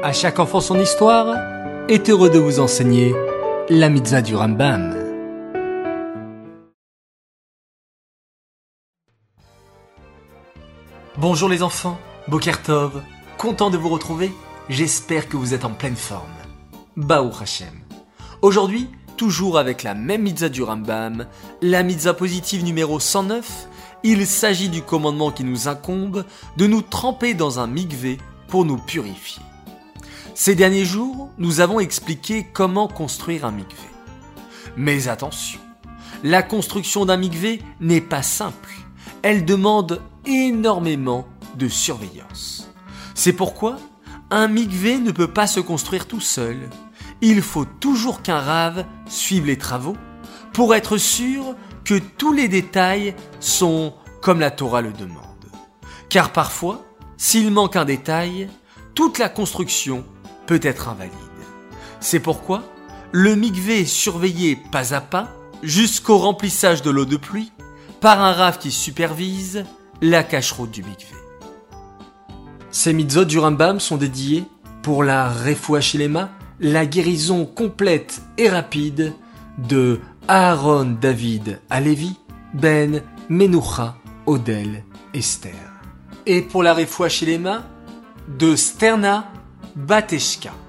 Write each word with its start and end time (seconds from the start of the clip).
À 0.00 0.12
chaque 0.12 0.38
enfant 0.38 0.60
son 0.60 0.78
histoire 0.78 1.34
est 1.88 2.08
heureux 2.08 2.30
de 2.30 2.38
vous 2.38 2.60
enseigner 2.60 3.16
la 3.68 3.88
mitzvah 3.88 4.22
du 4.22 4.36
Rambam. 4.36 4.94
Bonjour 11.16 11.48
les 11.48 11.64
enfants, 11.64 11.98
Bokertov, 12.28 13.02
content 13.38 13.70
de 13.70 13.76
vous 13.76 13.88
retrouver, 13.88 14.30
j'espère 14.68 15.28
que 15.28 15.36
vous 15.36 15.52
êtes 15.52 15.64
en 15.64 15.72
pleine 15.72 15.96
forme. 15.96 16.30
Baou 16.96 17.32
Hashem. 17.40 17.74
Aujourd'hui, 18.40 18.88
toujours 19.16 19.58
avec 19.58 19.82
la 19.82 19.94
même 19.94 20.22
mitzvah 20.22 20.48
du 20.48 20.62
Rambam, 20.62 21.26
la 21.60 21.82
mitzvah 21.82 22.14
positive 22.14 22.62
numéro 22.62 23.00
109, 23.00 23.66
il 24.04 24.28
s'agit 24.28 24.68
du 24.68 24.82
commandement 24.82 25.32
qui 25.32 25.42
nous 25.42 25.66
incombe 25.66 26.24
de 26.56 26.68
nous 26.68 26.82
tremper 26.82 27.34
dans 27.34 27.58
un 27.58 27.66
mikvé 27.66 28.18
pour 28.46 28.64
nous 28.64 28.78
purifier. 28.78 29.42
Ces 30.40 30.54
derniers 30.54 30.84
jours, 30.84 31.32
nous 31.36 31.58
avons 31.58 31.80
expliqué 31.80 32.46
comment 32.52 32.86
construire 32.86 33.44
un 33.44 33.50
mikvé. 33.50 33.88
Mais 34.76 35.08
attention, 35.08 35.58
la 36.22 36.44
construction 36.44 37.04
d'un 37.04 37.16
mikvé 37.16 37.60
n'est 37.80 38.00
pas 38.00 38.22
simple. 38.22 38.70
Elle 39.22 39.44
demande 39.44 40.00
énormément 40.26 41.26
de 41.56 41.66
surveillance. 41.66 42.70
C'est 43.16 43.32
pourquoi 43.32 43.78
un 44.30 44.46
mikvé 44.46 44.98
ne 44.98 45.10
peut 45.10 45.26
pas 45.26 45.48
se 45.48 45.58
construire 45.58 46.06
tout 46.06 46.20
seul. 46.20 46.70
Il 47.20 47.42
faut 47.42 47.64
toujours 47.64 48.22
qu'un 48.22 48.38
rave 48.38 48.86
suive 49.06 49.46
les 49.46 49.58
travaux 49.58 49.96
pour 50.52 50.72
être 50.76 50.98
sûr 50.98 51.56
que 51.84 51.98
tous 51.98 52.32
les 52.32 52.46
détails 52.46 53.16
sont 53.40 53.92
comme 54.22 54.38
la 54.38 54.52
Torah 54.52 54.82
le 54.82 54.92
demande. 54.92 55.50
Car 56.08 56.30
parfois, 56.30 56.84
s'il 57.16 57.50
manque 57.50 57.74
un 57.74 57.84
détail, 57.84 58.48
toute 58.94 59.18
la 59.18 59.28
construction 59.28 60.04
peut 60.48 60.58
être 60.62 60.88
invalide. 60.88 61.12
C'est 62.00 62.20
pourquoi 62.20 62.64
le 63.12 63.36
mikvé 63.36 63.80
est 63.80 63.84
surveillé 63.84 64.58
pas 64.72 64.94
à 64.94 65.00
pas 65.00 65.28
jusqu'au 65.62 66.16
remplissage 66.18 66.82
de 66.82 66.90
l'eau 66.90 67.04
de 67.04 67.16
pluie 67.16 67.52
par 68.00 68.20
un 68.22 68.32
rave 68.32 68.58
qui 68.58 68.70
supervise 68.70 69.64
la 70.00 70.22
cacheroute 70.22 70.70
du 70.70 70.82
mikvé. 70.82 71.14
Ces 72.70 72.92
mitzvot 72.92 73.24
du 73.24 73.38
Rambam 73.38 73.78
sont 73.78 73.98
dédiés 73.98 74.44
pour 74.82 75.04
la 75.04 75.30
Shilema, 75.80 76.30
la 76.60 76.86
guérison 76.86 77.44
complète 77.44 78.22
et 78.38 78.48
rapide 78.48 79.12
de 79.58 80.00
Aaron 80.28 80.96
David 81.00 81.60
Alevi, 81.68 82.16
Ben 82.54 83.02
Menucha 83.28 83.96
Odel 84.26 84.84
Esther. 85.12 85.52
Et 86.24 86.40
pour 86.40 86.62
la 86.62 86.76
Shilema, 87.08 87.64
de 88.28 88.56
Sterna 88.56 89.30
Bateshka. 89.78 90.67